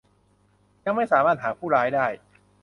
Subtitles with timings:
[0.85, 2.05] ยังไม่สามารถหาผู้ร้ายได้